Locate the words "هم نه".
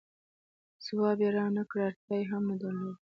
2.31-2.55